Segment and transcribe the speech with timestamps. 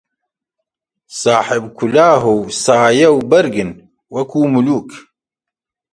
[1.21, 3.71] ساحێب کولاهـ و سایە و بەرگن
[4.13, 4.89] وەکوو مولووک